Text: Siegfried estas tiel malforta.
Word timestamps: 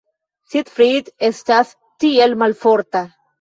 Siegfried 0.53 1.11
estas 1.27 1.75
tiel 2.05 2.35
malforta. 2.45 3.05